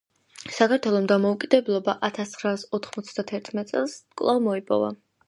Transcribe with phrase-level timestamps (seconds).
[0.53, 4.91] საქართველომ დამოუკიდებლობა ათასცხრაასოთხმოცდათერთმეტი წელს კვლავ მოიპოვა.